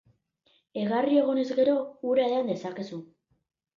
Egarri 0.83 1.19
egonez 1.23 1.45
gero, 1.61 1.75
ura 2.15 2.25
edan 2.31 2.51
dezakezu. 2.53 3.03